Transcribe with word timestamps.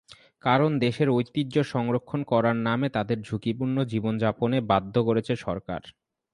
কারণ, 0.43 0.71
দেশের 0.79 1.09
ঐতিহ্য 1.09 1.55
সংরক্ষণ 1.65 2.19
করার 2.23 2.57
নামে 2.61 2.87
তাদের 2.89 3.17
ঝুঁকিপূর্ণ 3.21 3.77
জীবনযাপনে 3.83 4.57
বাধ্য 4.71 4.95
করছে 5.07 5.33
সরকার। 5.45 5.81